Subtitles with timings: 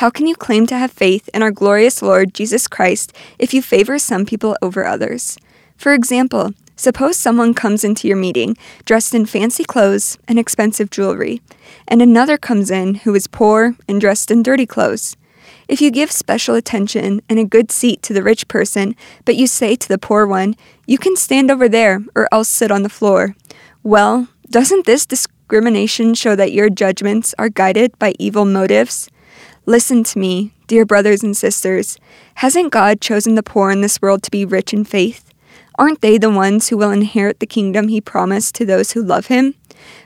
[0.00, 3.60] how can you claim to have faith in our glorious Lord Jesus Christ if you
[3.60, 5.36] favor some people over others?
[5.76, 11.42] For example, suppose someone comes into your meeting dressed in fancy clothes and expensive jewelry,
[11.86, 15.18] and another comes in who is poor and dressed in dirty clothes.
[15.68, 19.46] If you give special attention and a good seat to the rich person, but you
[19.46, 20.56] say to the poor one,
[20.86, 23.34] You can stand over there or else sit on the floor,
[23.82, 29.10] well, doesn't this discrimination show that your judgments are guided by evil motives?
[29.66, 31.98] Listen to me, dear brothers and sisters.
[32.36, 35.32] Hasn't God chosen the poor in this world to be rich in faith?
[35.78, 39.26] Aren't they the ones who will inherit the kingdom he promised to those who love
[39.26, 39.54] him?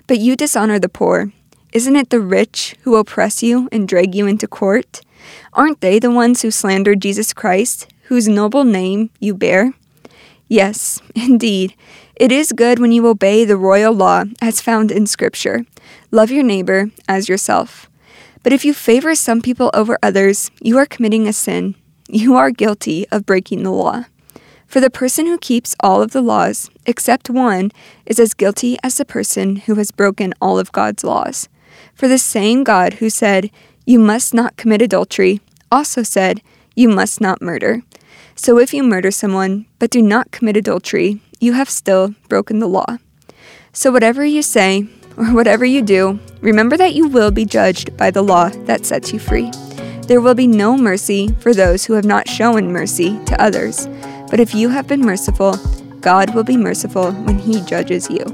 [0.07, 1.33] But you dishonor the poor.
[1.73, 5.01] Isn't it the rich who oppress you and drag you into court?
[5.53, 9.73] Aren't they the ones who slander Jesus Christ, whose noble name you bear?
[10.49, 11.75] Yes, indeed.
[12.17, 15.65] It is good when you obey the royal law as found in Scripture.
[16.11, 17.89] Love your neighbor as yourself.
[18.45, 21.75] But if you favor some people over others, you are committing a sin.
[22.09, 24.05] You are guilty of breaking the law.
[24.67, 27.73] For the person who keeps all of the laws, except one,
[28.05, 31.49] is as guilty as the person who has broken all of God's laws.
[31.95, 33.51] For the same God who said,
[33.87, 35.41] You must not commit adultery,
[35.73, 36.43] also said,
[36.77, 37.83] You must not murder.
[38.37, 42.69] So if you murder someone, but do not commit adultery, you have still broken the
[42.69, 42.99] law.
[43.73, 48.11] So whatever you say, or whatever you do, remember that you will be judged by
[48.11, 49.51] the law that sets you free.
[50.07, 53.87] There will be no mercy for those who have not shown mercy to others.
[54.31, 55.57] But if you have been merciful,
[56.01, 58.25] God will be merciful when He judges you.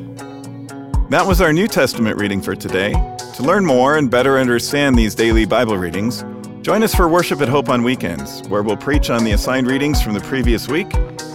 [1.11, 2.93] That was our New Testament reading for today.
[3.37, 6.25] To learn more and better understand these daily Bible readings,
[6.63, 10.03] join us for worship at Hope on weekends, where we'll preach on the assigned readings
[10.03, 10.93] from the previous week.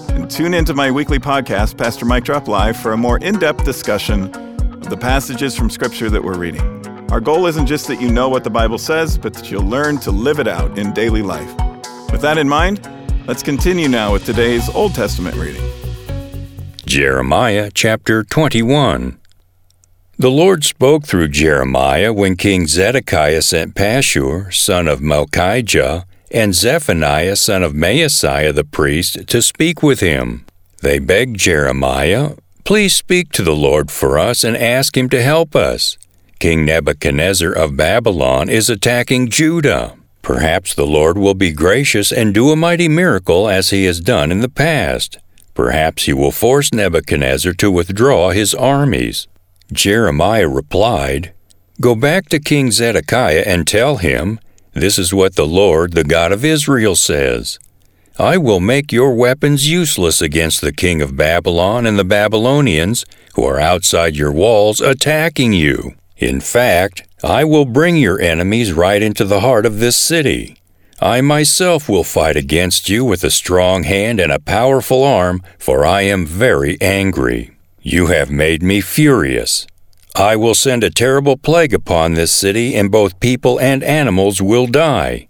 [0.10, 3.64] And tune into my weekly podcast, Pastor Mike Drop Live, for a more in depth
[3.64, 4.32] discussion
[4.86, 6.62] the passages from Scripture that we're reading.
[7.12, 9.98] Our goal isn't just that you know what the Bible says, but that you'll learn
[10.00, 11.50] to live it out in daily life.
[12.12, 12.88] With that in mind,
[13.28, 15.64] let's continue now with today's Old Testament reading.
[16.86, 19.20] Jeremiah chapter 21.
[20.18, 27.36] The Lord spoke through Jeremiah when King Zedekiah sent Pashur, son of Malchijah, and Zephaniah,
[27.36, 30.46] son of Maaseiah the priest, to speak with him.
[30.82, 32.32] They begged Jeremiah,
[32.66, 36.00] Please speak to the Lord for us and ask him to help us.
[36.40, 39.96] King Nebuchadnezzar of Babylon is attacking Judah.
[40.24, 44.32] Perhaps the Lord will be gracious and do a mighty miracle as he has done
[44.32, 45.20] in the past.
[45.54, 49.28] Perhaps he will force Nebuchadnezzar to withdraw his armies.
[49.72, 51.34] Jeremiah replied,
[51.80, 54.40] Go back to King Zedekiah and tell him,
[54.74, 57.60] This is what the Lord, the God of Israel, says.
[58.18, 63.04] I will make your weapons useless against the king of Babylon and the Babylonians,
[63.34, 65.96] who are outside your walls attacking you.
[66.16, 70.56] In fact, I will bring your enemies right into the heart of this city.
[71.02, 75.86] I myself will fight against you with a strong hand and a powerful arm, for
[75.86, 77.52] I am very angry.
[77.82, 79.68] You have made me furious.
[80.16, 84.68] I will send a terrible plague upon this city, and both people and animals will
[84.68, 85.28] die.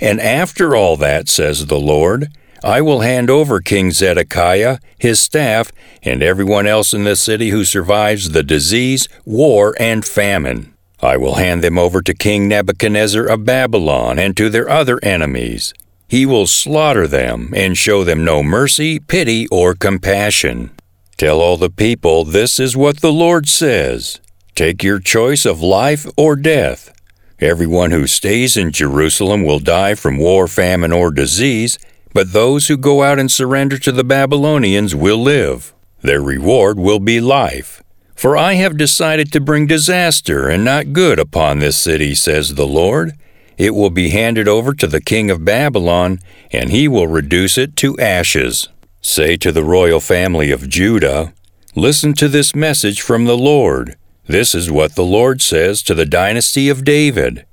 [0.00, 2.28] And after all that, says the Lord,
[2.62, 5.70] I will hand over King Zedekiah, his staff,
[6.02, 10.74] and everyone else in the city who survives the disease, war, and famine.
[11.00, 15.72] I will hand them over to King Nebuchadnezzar of Babylon and to their other enemies.
[16.08, 20.72] He will slaughter them and show them no mercy, pity, or compassion.
[21.16, 24.20] Tell all the people this is what the Lord says
[24.54, 26.92] Take your choice of life or death.
[27.40, 31.78] Everyone who stays in Jerusalem will die from war, famine, or disease,
[32.12, 35.72] but those who go out and surrender to the Babylonians will live.
[36.02, 37.80] Their reward will be life.
[38.16, 42.66] For I have decided to bring disaster and not good upon this city, says the
[42.66, 43.12] Lord.
[43.56, 46.18] It will be handed over to the king of Babylon,
[46.50, 48.68] and he will reduce it to ashes.
[49.00, 51.32] Say to the royal family of Judah,
[51.76, 53.96] Listen to this message from the Lord.
[54.28, 57.46] This is what the Lord says to the dynasty of David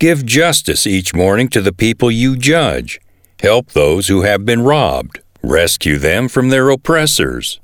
[0.00, 3.00] Give justice each morning to the people you judge.
[3.40, 5.20] Help those who have been robbed.
[5.40, 7.60] Rescue them from their oppressors.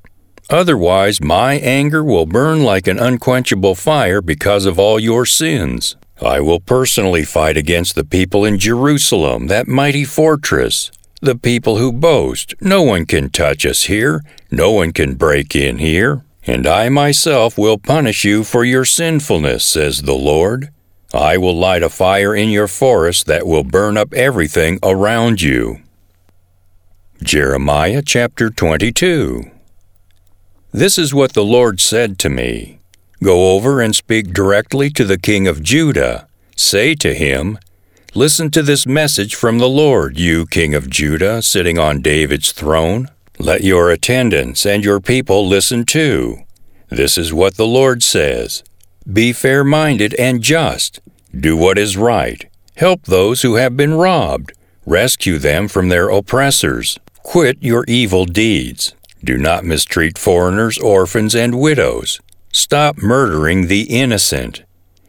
[0.48, 5.96] Otherwise, my anger will burn like an unquenchable fire because of all your sins.
[6.22, 10.92] I will personally fight against the people in Jerusalem, that mighty fortress.
[11.20, 14.22] The people who boast, no one can touch us here,
[14.52, 16.22] no one can break in here.
[16.44, 20.70] And I myself will punish you for your sinfulness, says the Lord.
[21.14, 25.80] I will light a fire in your forest that will burn up everything around you.
[27.22, 29.50] Jeremiah chapter 22.
[30.72, 32.78] This is what the Lord said to me
[33.22, 36.26] Go over and speak directly to the king of Judah.
[36.56, 37.58] Say to him,
[38.14, 43.08] Listen to this message from the Lord, you king of Judah, sitting on David's throne.
[43.42, 46.42] Let your attendants and your people listen too.
[46.90, 48.62] This is what the Lord says
[49.12, 51.00] Be fair minded and just.
[51.36, 52.48] Do what is right.
[52.76, 54.52] Help those who have been robbed.
[54.86, 57.00] Rescue them from their oppressors.
[57.24, 58.94] Quit your evil deeds.
[59.24, 62.20] Do not mistreat foreigners, orphans, and widows.
[62.52, 64.62] Stop murdering the innocent.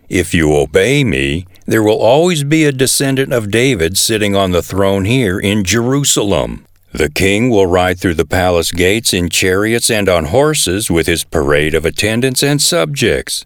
[0.10, 4.64] If you obey me, there will always be a descendant of David sitting on the
[4.64, 6.66] throne here in Jerusalem.
[6.94, 11.24] The king will ride through the palace gates in chariots and on horses with his
[11.24, 13.46] parade of attendants and subjects.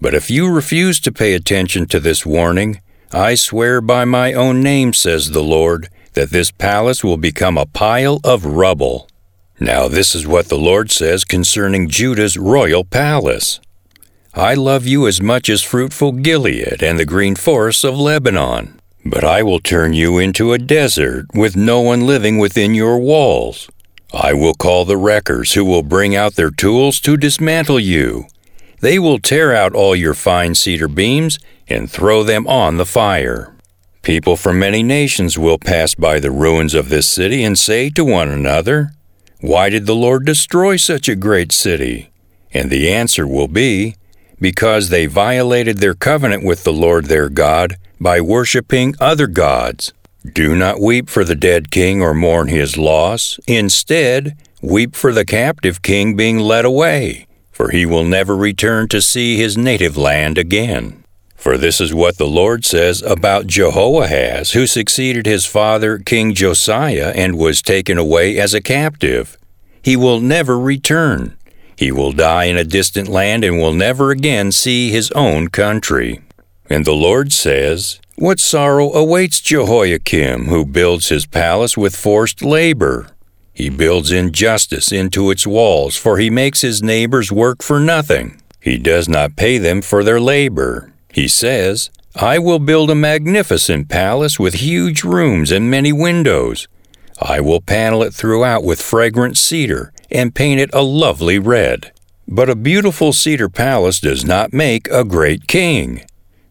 [0.00, 2.80] But if you refuse to pay attention to this warning,
[3.12, 7.66] I swear by my own name, says the Lord, that this palace will become a
[7.66, 9.06] pile of rubble.
[9.60, 13.60] Now, this is what the Lord says concerning Judah's royal palace
[14.34, 18.77] I love you as much as fruitful Gilead and the green forests of Lebanon.
[19.04, 23.70] But I will turn you into a desert with no one living within your walls.
[24.12, 28.26] I will call the wreckers who will bring out their tools to dismantle you.
[28.80, 33.54] They will tear out all your fine cedar beams and throw them on the fire.
[34.02, 38.04] People from many nations will pass by the ruins of this city and say to
[38.04, 38.92] one another,
[39.40, 42.10] Why did the Lord destroy such a great city?
[42.52, 43.96] And the answer will be,
[44.40, 49.92] Because they violated their covenant with the Lord their God by worshiping other gods.
[50.32, 53.38] Do not weep for the dead king or mourn his loss.
[53.46, 59.00] Instead, weep for the captive king being led away, for he will never return to
[59.00, 61.04] see his native land again.
[61.36, 67.12] For this is what the Lord says about Jehoahaz, who succeeded his father King Josiah
[67.14, 69.38] and was taken away as a captive.
[69.80, 71.36] He will never return.
[71.76, 76.20] He will die in a distant land and will never again see his own country.
[76.70, 83.08] And the Lord says, What sorrow awaits Jehoiakim, who builds his palace with forced labor?
[83.54, 88.40] He builds injustice into its walls, for he makes his neighbors work for nothing.
[88.60, 90.92] He does not pay them for their labor.
[91.12, 96.68] He says, I will build a magnificent palace with huge rooms and many windows.
[97.20, 101.92] I will panel it throughout with fragrant cedar and paint it a lovely red.
[102.28, 106.02] But a beautiful cedar palace does not make a great king.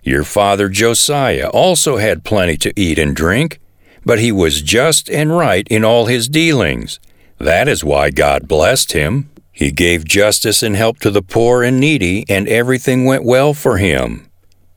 [0.08, 3.60] Your father Josiah also had plenty to eat and drink,
[4.06, 7.02] but he was just and right in all his dealings.
[7.40, 9.30] That is why God blessed him.
[9.52, 13.80] He gave justice and help to the poor and needy, and everything went well for
[13.80, 14.30] him.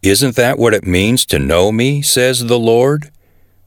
[0.02, 3.12] Isn't that what it means to know me, says the Lord?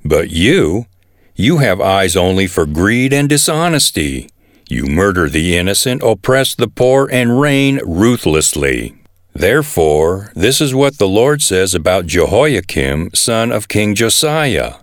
[0.04, 0.88] But you,
[1.33, 4.30] you have eyes only for greed and dishonesty.
[4.68, 8.98] You murder the innocent, oppress the poor, and reign ruthlessly.
[9.34, 14.76] Therefore, this is what the Lord says about Jehoiakim, son of King Josiah.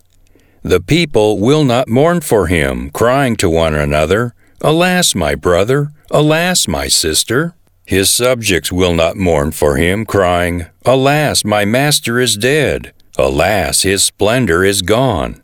[0.63, 5.93] The people will not mourn for him, crying to one another, Alas, my brother!
[6.11, 7.55] Alas, my sister!
[7.87, 12.93] His subjects will not mourn for him, crying, Alas, my master is dead!
[13.17, 15.43] Alas, his splendor is gone!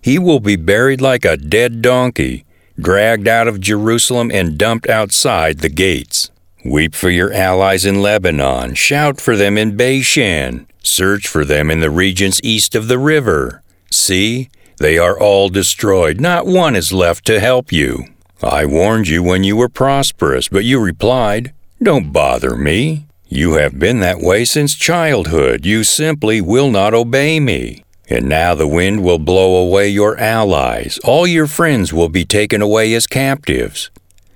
[0.00, 2.44] He will be buried like a dead donkey,
[2.78, 6.30] dragged out of Jerusalem and dumped outside the gates.
[6.64, 11.80] Weep for your allies in Lebanon, shout for them in Bashan, search for them in
[11.80, 13.62] the regions east of the river.
[13.90, 18.04] See, they are all destroyed, not one is left to help you.
[18.42, 21.52] I warned you when you were prosperous, but you replied,
[21.82, 23.06] don't bother me.
[23.28, 25.66] You have been that way since childhood.
[25.66, 27.84] You simply will not obey me.
[28.08, 30.98] And now the wind will blow away your allies.
[31.04, 33.90] All your friends will be taken away as captives.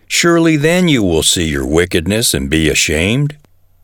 [0.09, 3.37] Surely then you will see your wickedness and be ashamed.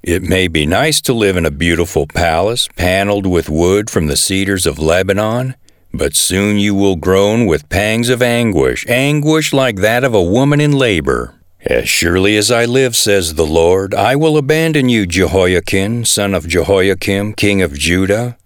[0.02, 4.16] It may be nice to live in a beautiful palace, paneled with wood from the
[4.16, 5.54] cedars of Lebanon,
[5.92, 10.60] but soon you will groan with pangs of anguish, anguish like that of a woman
[10.60, 11.34] in labor.
[11.66, 16.46] As surely as I live, says the Lord, I will abandon you, Jehoiachin, son of
[16.46, 18.36] Jehoiakim, king of Judah.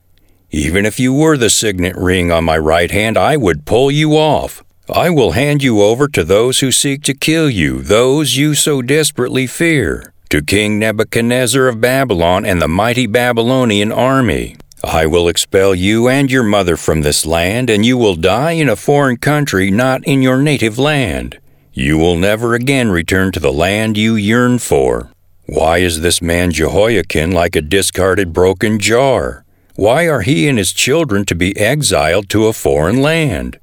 [0.50, 4.12] Even if you were the signet ring on my right hand, I would pull you
[4.12, 4.62] off.
[4.90, 8.80] I will hand you over to those who seek to kill you, those you so
[8.80, 10.14] desperately fear.
[10.30, 14.57] to King Nebuchadnezzar of Babylon and the mighty Babylonian army.
[14.85, 18.68] I will expel you and your mother from this land, and you will die in
[18.68, 21.38] a foreign country not in your native land.
[21.73, 25.11] You will never again return to the land you yearn for.
[25.47, 29.45] Why is this man Jehoiachin like a discarded broken jar?
[29.76, 33.59] Why are he and his children to be exiled to a foreign land?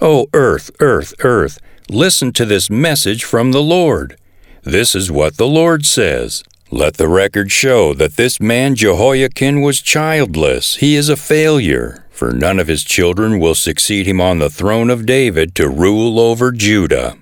[0.00, 1.58] O oh, earth, earth, earth,
[1.90, 4.16] listen to this message from the Lord.
[4.62, 6.44] This is what the Lord says.
[6.70, 10.76] Let the record show that this man Jehoiachin was childless.
[10.76, 14.88] He is a failure, for none of his children will succeed him on the throne
[14.88, 17.16] of David to rule over Judah.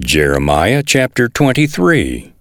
[0.00, 2.32] Jeremiah chapter 23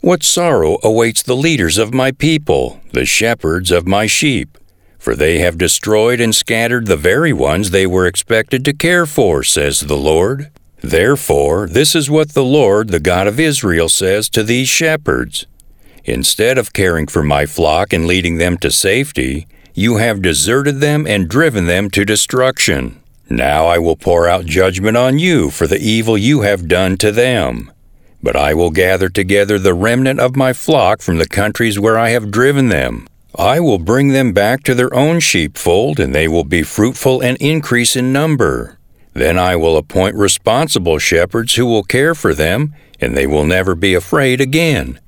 [0.00, 4.58] What sorrow awaits the leaders of my people, the shepherds of my sheep,
[4.98, 9.42] for they have destroyed and scattered the very ones they were expected to care for,
[9.42, 10.50] says the Lord.
[10.80, 15.46] Therefore, this is what the Lord, the God of Israel, says to these shepherds
[16.04, 21.06] Instead of caring for my flock and leading them to safety, you have deserted them
[21.06, 23.00] and driven them to destruction.
[23.30, 27.12] Now I will pour out judgment on you for the evil you have done to
[27.12, 27.70] them.
[28.22, 32.08] But I will gather together the remnant of my flock from the countries where I
[32.08, 33.06] have driven them.
[33.38, 37.36] I will bring them back to their own sheepfold, and they will be fruitful and
[37.36, 38.78] increase in number.
[39.14, 43.76] Then I will appoint responsible shepherds who will care for them, and they will never
[43.76, 44.98] be afraid again.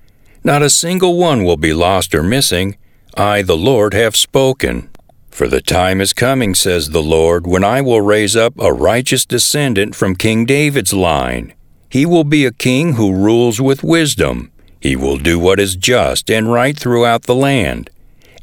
[0.45, 2.77] Not a single one will be lost or missing.
[3.17, 4.91] I, the Lord, have spoken.
[5.29, 9.27] For the time is coming, says the Lord, when I will raise up a righteous
[9.27, 11.53] descendant from King David's line.
[11.89, 14.53] He will be a king who rules with wisdom.
[14.81, 17.91] He will do what is just and right throughout the land.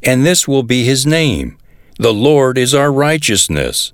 [0.02, 1.58] And this will be his name.
[1.98, 3.92] The Lord is our righteousness.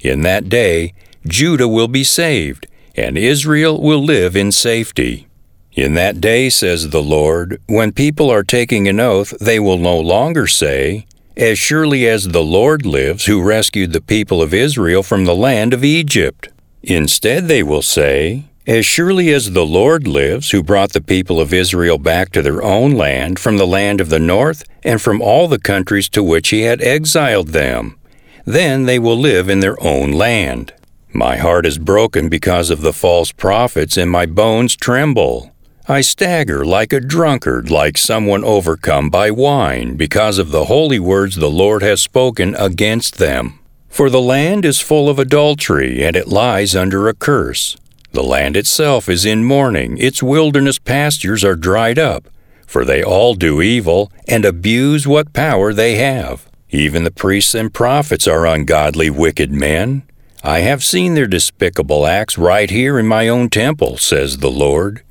[0.00, 0.94] In that day,
[1.26, 2.66] Judah will be saved,
[2.96, 5.28] and Israel will live in safety.
[5.74, 9.98] In that day, says the Lord, when people are taking an oath, they will no
[9.98, 11.06] longer say,
[11.36, 15.72] As surely as the Lord lives, who rescued the people of Israel from the land
[15.72, 16.48] of Egypt.
[16.82, 21.52] Instead, they will say, As surely as the Lord lives, who brought the people of
[21.52, 25.48] Israel back to their own land from the land of the north and from all
[25.48, 27.98] the countries to which he had exiled them.
[28.44, 30.74] Then they will live in their own land.
[31.12, 35.52] My heart is broken because of the false prophets, and my bones tremble.
[35.88, 41.34] I stagger like a drunkard, like someone overcome by wine, because of the holy words
[41.34, 43.58] the Lord has spoken against them.
[43.88, 47.76] For the land is full of adultery, and it lies under a curse.
[48.12, 52.28] The land itself is in mourning, its wilderness pastures are dried up,
[52.66, 56.46] for they all do evil and abuse what power they have.
[56.70, 60.02] Even the priests and prophets are ungodly, wicked men.
[60.44, 65.02] I have seen their despicable acts right here in my own temple, says the Lord.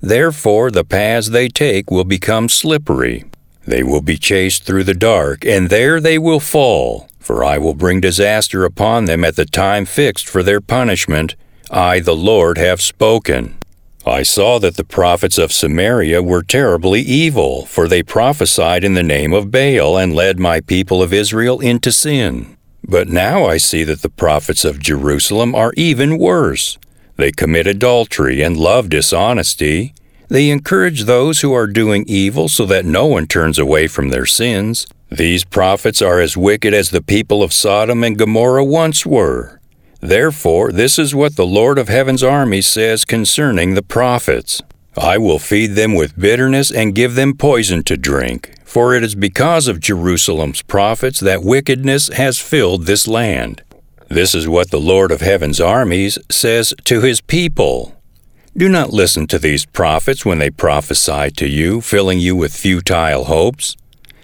[0.00, 3.24] Therefore, the paths they take will become slippery.
[3.66, 7.08] They will be chased through the dark, and there they will fall.
[7.18, 11.36] For I will bring disaster upon them at the time fixed for their punishment.
[11.70, 13.56] I, the Lord, have spoken.
[14.04, 19.04] I saw that the prophets of Samaria were terribly evil, for they prophesied in the
[19.04, 22.56] name of Baal and led my people of Israel into sin.
[22.82, 26.76] But now I see that the prophets of Jerusalem are even worse.
[27.14, 29.94] They commit adultery and love dishonesty.
[30.26, 34.26] They encourage those who are doing evil so that no one turns away from their
[34.26, 34.88] sins.
[35.08, 39.59] These prophets are as wicked as the people of Sodom and Gomorrah once were.
[40.00, 44.62] Therefore, this is what the Lord of heaven's armies says concerning the prophets
[44.96, 49.14] I will feed them with bitterness and give them poison to drink, for it is
[49.14, 53.62] because of Jerusalem's prophets that wickedness has filled this land.
[54.08, 57.94] This is what the Lord of heaven's armies says to his people.
[58.56, 63.26] Do not listen to these prophets when they prophesy to you, filling you with futile
[63.26, 63.76] hopes.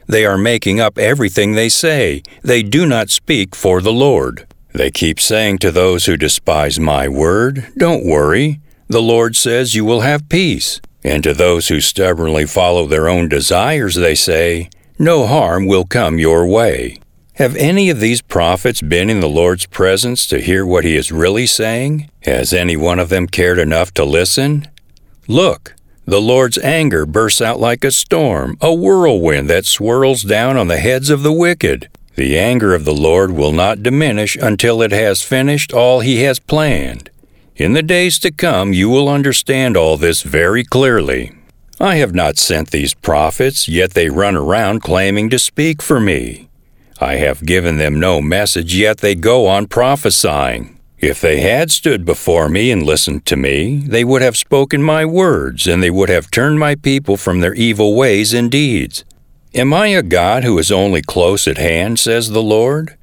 [0.08, 2.24] They are making up everything they say.
[2.42, 4.48] They do not speak for the Lord.
[4.76, 8.60] They keep saying to those who despise my word, Don't worry.
[8.88, 10.82] The Lord says you will have peace.
[11.02, 14.68] And to those who stubbornly follow their own desires, they say,
[14.98, 17.00] No harm will come your way.
[17.36, 21.10] Have any of these prophets been in the Lord's presence to hear what he is
[21.10, 22.10] really saying?
[22.24, 24.68] Has any one of them cared enough to listen?
[25.26, 30.68] Look, the Lord's anger bursts out like a storm, a whirlwind that swirls down on
[30.68, 31.88] the heads of the wicked.
[32.16, 36.38] The anger of the Lord will not diminish until it has finished all he has
[36.38, 37.10] planned.
[37.56, 41.32] In the days to come, you will understand all this very clearly.
[41.78, 46.48] I have not sent these prophets, yet they run around claiming to speak for me.
[47.00, 50.78] I have given them no message, yet they go on prophesying.
[50.98, 55.04] If they had stood before me and listened to me, they would have spoken my
[55.04, 59.04] words, and they would have turned my people from their evil ways and deeds.
[59.56, 62.96] Am I a God who is only close at hand, says the Lord?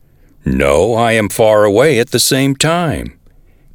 [0.45, 3.19] No, I am far away at the same time.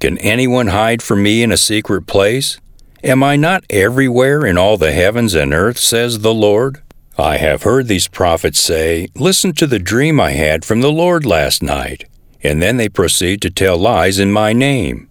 [0.00, 2.58] Can anyone hide from me in a secret place?
[3.04, 6.80] Am I not everywhere in all the heavens and earth, says the Lord?
[7.18, 11.26] I have heard these prophets say, Listen to the dream I had from the Lord
[11.26, 12.08] last night
[12.42, 15.08] and then they proceed to tell lies in my name.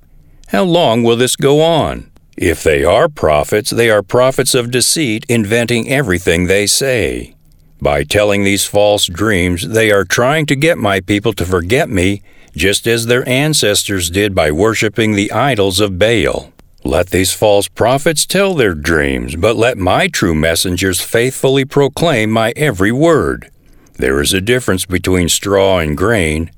[0.49, 2.09] How long will this go on?
[2.37, 7.35] If they are prophets, they are prophets of deceit, inventing everything they say.
[7.81, 12.21] By telling these false dreams, they are trying to get my people to forget me,
[12.55, 16.51] just as their ancestors did by worshiping the idols of Baal.
[16.83, 22.53] Let these false prophets tell their dreams, but let my true messengers faithfully proclaim my
[22.55, 23.51] every word.
[23.97, 26.51] There is a difference between straw and grain,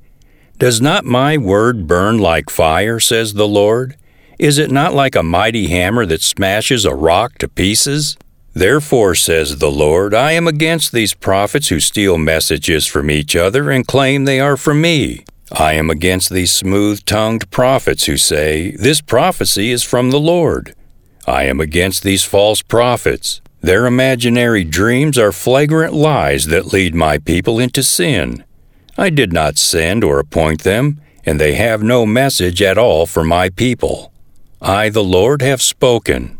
[0.59, 3.95] does not my word burn like fire, says the Lord?
[4.37, 8.17] Is it not like a mighty hammer that smashes a rock to pieces?
[8.53, 13.69] Therefore, says the Lord, I am against these prophets who steal messages from each other
[13.69, 15.25] and claim they are from me.
[15.51, 20.75] I am against these smooth tongued prophets who say, This prophecy is from the Lord.
[21.27, 23.41] I am against these false prophets.
[23.61, 28.43] Their imaginary dreams are flagrant lies that lead my people into sin.
[28.97, 33.23] I did not send or appoint them, and they have no message at all for
[33.23, 34.11] my people.
[34.61, 36.38] I, the Lord, have spoken.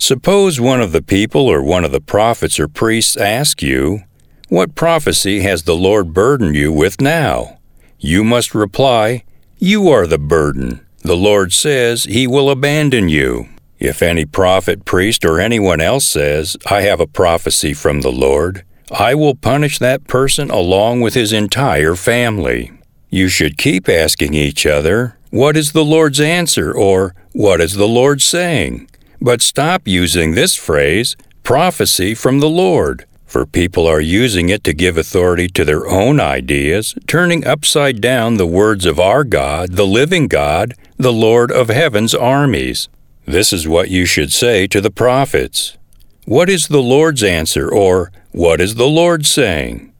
[0.00, 4.00] Suppose one of the people or one of the prophets or priests ask you,
[4.48, 7.58] What prophecy has the Lord burdened you with now?
[7.98, 9.24] You must reply,
[9.58, 10.80] You are the burden.
[11.02, 13.50] The Lord says He will abandon you.
[13.78, 18.64] If any prophet, priest, or anyone else says, I have a prophecy from the Lord,
[18.90, 22.72] I will punish that person along with his entire family.
[23.10, 26.72] You should keep asking each other, What is the Lord's answer?
[26.72, 28.88] or What is the Lord saying?
[29.20, 34.72] But stop using this phrase, prophecy from the Lord, for people are using it to
[34.72, 39.86] give authority to their own ideas, turning upside down the words of our God, the
[39.86, 42.88] living God, the Lord of heaven's armies.
[43.26, 45.76] This is what you should say to the prophets.
[46.24, 47.70] What is the Lord's answer?
[47.70, 49.92] or what is the Lord saying?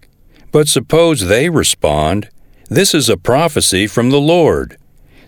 [0.52, 2.28] But suppose they respond,
[2.68, 4.78] This is a prophecy from the Lord.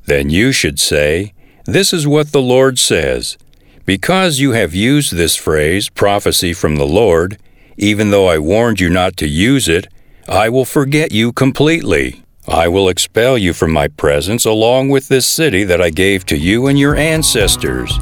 [0.07, 1.35] Then you should say,
[1.67, 3.37] This is what the Lord says.
[3.85, 7.39] Because you have used this phrase, prophecy from the Lord,
[7.77, 9.89] even though I warned you not to use it,
[10.29, 12.23] I will forget you completely.
[12.47, 16.37] I will expel you from my presence along with this city that I gave to
[16.37, 17.99] you and your ancestors,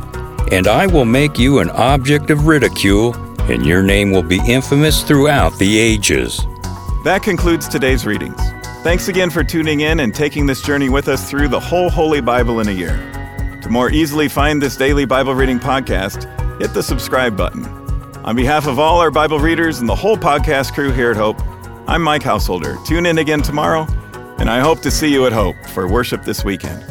[0.51, 3.15] and I will make you an object of ridicule
[3.51, 6.39] and your name will be infamous throughout the ages.
[7.05, 8.41] That concludes today's readings.
[8.83, 12.21] Thanks again for tuning in and taking this journey with us through the whole Holy
[12.21, 13.20] Bible in a year.
[13.63, 16.25] To more easily find this daily Bible reading podcast,
[16.61, 17.67] hit the subscribe button.
[18.25, 21.39] On behalf of all our Bible readers and the whole podcast crew here at Hope,
[21.87, 22.79] I'm Mike Householder.
[22.87, 23.87] Tune in again tomorrow,
[24.39, 26.83] and I hope to see you at Hope for worship this weekend.